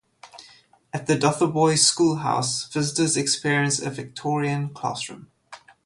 [0.95, 5.29] At Dotheboys Schoolhouse visitors experience a Victorian classroom.